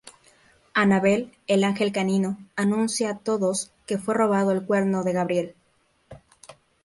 Annabelle, 0.73 1.29
el 1.45 1.63
"ángel 1.63 1.91
canino", 1.91 2.35
anuncia 2.55 3.11
a 3.11 3.17
todos 3.19 3.71
que 3.85 3.99
fue 3.99 4.15
robado 4.15 4.49
el 4.51 4.65
Cuerno 4.65 5.03
de 5.03 5.13
Gabriel. 5.13 5.55